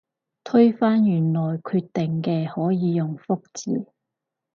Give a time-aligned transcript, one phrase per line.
[0.43, 3.85] 推翻原來決定嘅可以用覆字